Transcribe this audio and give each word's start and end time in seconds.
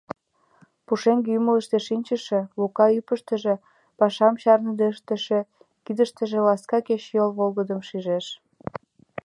Пушеҥге 0.85 1.29
ӱмылыштӧ 1.37 1.77
шинчыше 1.87 2.39
Лука 2.59 2.85
ӱпыштыжӧ, 2.99 3.55
пашам 3.97 4.33
чарныде 4.41 4.87
ыштыше 4.93 5.39
кидыштыже 5.85 6.39
ласка 6.47 6.77
кечыйол 6.87 7.31
волгыдым 7.37 7.79
шижеш. 7.87 8.25